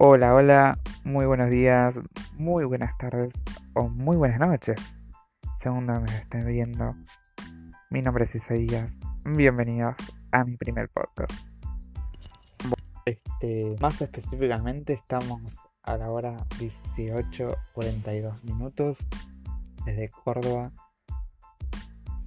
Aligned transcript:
Hola, 0.00 0.32
hola, 0.32 0.78
muy 1.02 1.26
buenos 1.26 1.50
días, 1.50 1.98
muy 2.34 2.64
buenas 2.64 2.96
tardes 2.98 3.42
o 3.74 3.88
muy 3.88 4.16
buenas 4.16 4.38
noches, 4.38 4.80
según 5.58 5.88
donde 5.88 6.12
me 6.12 6.18
estén 6.18 6.46
viendo. 6.46 6.94
Mi 7.90 8.00
nombre 8.00 8.22
es 8.22 8.32
Isaías, 8.32 8.96
bienvenidos 9.24 9.96
a 10.30 10.44
mi 10.44 10.56
primer 10.56 10.88
podcast. 10.88 11.50
Este, 13.06 13.74
más 13.80 14.00
específicamente 14.00 14.92
estamos 14.92 15.42
a 15.82 15.96
la 15.96 16.12
hora 16.12 16.36
18.42 16.60 18.44
minutos 18.44 18.98
desde 19.84 20.10
Córdoba, 20.10 20.70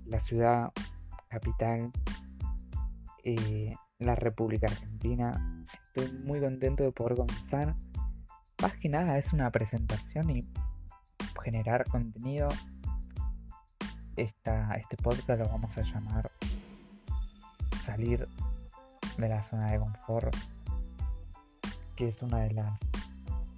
la 0.08 0.20
ciudad 0.20 0.74
capital, 1.30 1.90
eh, 3.24 3.76
la 3.98 4.16
República 4.16 4.68
Argentina 4.68 5.61
estoy 5.94 6.12
muy 6.20 6.40
contento 6.40 6.84
de 6.84 6.92
poder 6.92 7.18
comenzar. 7.18 7.76
Más 8.62 8.74
que 8.78 8.88
nada 8.88 9.18
es 9.18 9.34
una 9.34 9.52
presentación 9.52 10.30
y 10.30 10.48
generar 11.44 11.86
contenido. 11.86 12.48
Esta, 14.16 14.74
este 14.76 14.98
podcast 14.98 15.40
lo 15.40 15.50
vamos 15.50 15.78
a 15.78 15.82
llamar 15.82 16.32
Salir 17.84 18.28
de 19.18 19.30
la 19.30 19.42
zona 19.42 19.72
de 19.72 19.80
confort, 19.80 20.36
que 21.96 22.08
es 22.08 22.22
una 22.22 22.40
de 22.42 22.54
las 22.54 22.80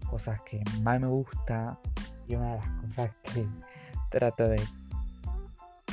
cosas 0.10 0.40
que 0.42 0.64
más 0.82 1.00
me 1.02 1.08
gusta 1.08 1.78
y 2.28 2.36
una 2.36 2.54
de 2.54 2.58
las 2.58 2.70
cosas 2.82 3.12
que 3.34 3.46
trato 4.10 4.48
de 4.48 4.64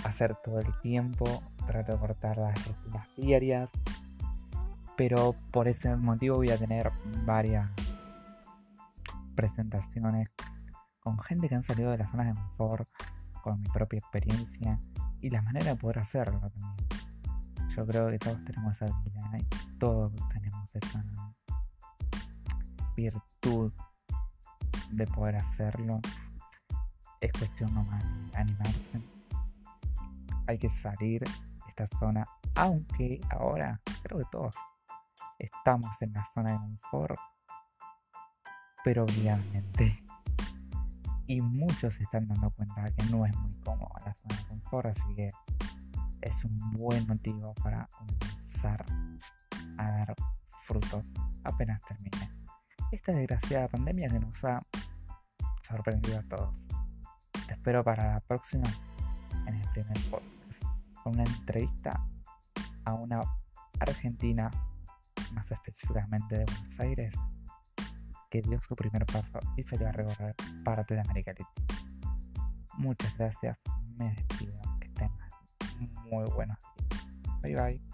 hacer 0.04 0.36
todo 0.36 0.60
el 0.60 0.80
tiempo. 0.80 1.42
Trato 1.66 1.92
de 1.92 1.98
cortar 1.98 2.38
las 2.38 2.66
rutinas 2.66 3.06
diarias 3.16 3.70
pero 5.01 5.34
por 5.51 5.67
ese 5.67 5.97
motivo 5.97 6.37
voy 6.37 6.51
a 6.51 6.59
tener 6.59 6.93
varias 7.25 7.70
presentaciones 9.34 10.29
con 10.98 11.19
gente 11.20 11.48
que 11.48 11.55
han 11.55 11.62
salido 11.62 11.91
de 11.91 11.97
las 11.97 12.11
zonas 12.11 12.27
de 12.27 12.34
confort, 12.34 12.87
con 13.43 13.62
mi 13.62 13.69
propia 13.71 13.98
experiencia 13.98 14.78
y 15.23 15.31
la 15.31 15.41
manera 15.41 15.71
de 15.71 15.77
poder 15.77 16.01
hacerlo 16.01 16.39
también. 16.39 16.75
Yo 17.75 17.87
creo 17.87 18.09
que 18.09 18.19
todos 18.19 18.45
tenemos 18.45 18.77
esa 18.77 18.95
habilidad 18.95 19.39
y 19.39 19.78
todos 19.78 20.12
tenemos 20.34 20.77
esa 20.77 21.03
virtud 22.95 23.73
de 24.91 25.06
poder 25.06 25.37
hacerlo. 25.37 25.98
Es 27.23 27.33
cuestión 27.33 27.73
nomás 27.73 28.05
de 28.33 28.37
animarse. 28.37 29.01
Hay 30.47 30.59
que 30.59 30.69
salir 30.69 31.23
de 31.23 31.71
esta 31.71 31.87
zona, 31.87 32.27
aunque 32.55 33.19
ahora 33.31 33.81
creo 34.03 34.19
que 34.19 34.27
todos 34.31 34.55
estamos 35.38 36.00
en 36.02 36.12
la 36.12 36.24
zona 36.24 36.52
de 36.52 36.58
confort, 36.58 37.18
pero 38.84 39.04
obligadamente. 39.04 40.02
Y 41.26 41.40
muchos 41.40 41.94
se 41.94 42.02
están 42.02 42.26
dando 42.26 42.50
cuenta 42.50 42.90
que 42.90 43.04
no 43.04 43.24
es 43.24 43.36
muy 43.36 43.54
cómoda 43.60 44.02
la 44.04 44.14
zona 44.14 44.36
de 44.36 44.48
confort, 44.48 44.86
así 44.86 45.14
que 45.14 45.30
es 46.22 46.44
un 46.44 46.58
buen 46.72 47.06
motivo 47.06 47.54
para 47.62 47.86
comenzar 47.86 48.84
a 49.78 49.91
dar 49.91 50.14
frutos 50.62 51.04
apenas 51.44 51.80
termine 51.82 52.30
esta 52.92 53.12
desgraciada 53.12 53.68
pandemia 53.68 54.08
que 54.08 54.18
nos 54.18 54.44
ha 54.44 54.60
sorprendido 55.62 56.18
a 56.18 56.22
todos. 56.22 56.66
Te 57.46 57.54
espero 57.54 57.84
para 57.84 58.14
la 58.14 58.20
próxima 58.20 58.68
en 59.46 59.54
el 59.54 59.68
primer 59.70 59.96
podcast, 60.10 60.62
con 61.02 61.14
una 61.14 61.22
entrevista 61.22 62.04
a 62.84 62.94
una 62.94 63.20
argentina 63.78 64.50
más 65.33 65.50
específicamente 65.50 66.39
de 66.39 66.45
Buenos 66.45 66.81
Aires, 66.81 67.14
que 68.31 68.42
dio 68.42 68.60
su 68.60 68.75
primer 68.77 69.04
paso 69.06 69.41
y 69.56 69.62
se 69.62 69.84
a 69.84 69.93
recorrer 69.93 70.34
parte 70.65 70.94
de 70.94 71.00
América 71.00 71.32
Latina. 71.32 71.49
Muchas 72.78 73.16
gracias, 73.19 73.59
me 73.97 74.15
despido, 74.15 74.60
que 74.81 74.88
tengas 74.91 75.32
muy 76.10 76.25
buenos 76.31 76.59
días. 76.77 77.43
Bye 77.43 77.56
bye. 77.56 77.90